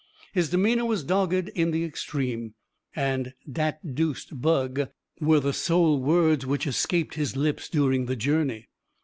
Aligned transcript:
His 0.33 0.49
demeanor 0.49 0.83
was 0.83 1.03
dogged 1.03 1.49
in 1.49 1.69
the 1.69 1.83
extreme, 1.85 2.55
and 2.95 3.35
"dat 3.47 3.93
deuced 3.93 4.41
bug" 4.41 4.89
were 5.19 5.39
the 5.39 5.53
sole 5.53 6.01
words 6.01 6.43
which 6.43 6.65
escaped 6.65 7.13
his 7.13 7.35
lips 7.35 7.69
during 7.69 8.07
the 8.07 8.15
journey. 8.15 8.67